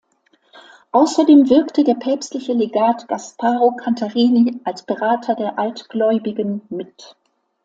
[0.93, 7.15] Außerdem wirkte der päpstliche Legat Gasparo Contarini als Berater der Altgläubigen mit.